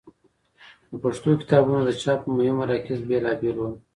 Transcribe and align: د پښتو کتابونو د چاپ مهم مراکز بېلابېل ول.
د 0.89 0.93
پښتو 1.03 1.29
کتابونو 1.41 1.81
د 1.85 1.89
چاپ 2.01 2.21
مهم 2.37 2.55
مراکز 2.61 2.99
بېلابېل 3.09 3.55
ول. 3.57 3.73